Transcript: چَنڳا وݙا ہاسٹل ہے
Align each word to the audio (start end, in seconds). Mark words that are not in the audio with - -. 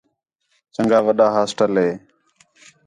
چَنڳا 0.73 0.99
وݙا 1.05 1.27
ہاسٹل 1.35 1.71
ہے 1.83 1.89